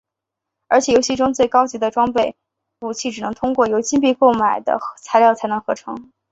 [0.67, 2.35] 而且游戏中最高级的装备
[2.79, 6.11] 武器只能通过由金币买来的材料才能合成。